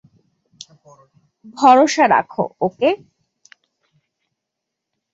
[1.57, 2.89] ভরসা রাখো, ওকে?